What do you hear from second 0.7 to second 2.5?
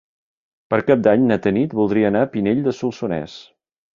Per Cap d'Any na Tanit voldria anar a